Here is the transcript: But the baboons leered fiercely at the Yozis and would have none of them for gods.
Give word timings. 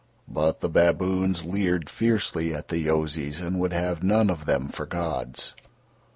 But 0.27 0.61
the 0.61 0.67
baboons 0.67 1.45
leered 1.45 1.87
fiercely 1.87 2.55
at 2.55 2.69
the 2.69 2.79
Yozis 2.83 3.39
and 3.39 3.59
would 3.59 3.71
have 3.71 4.01
none 4.01 4.31
of 4.31 4.45
them 4.47 4.69
for 4.69 4.87
gods. 4.87 5.53